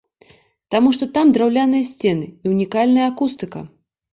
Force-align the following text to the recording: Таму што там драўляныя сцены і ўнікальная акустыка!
Таму 0.75 0.93
што 0.97 1.07
там 1.17 1.33
драўляныя 1.35 1.85
сцены 1.91 2.25
і 2.25 2.45
ўнікальная 2.55 3.05
акустыка! 3.11 3.59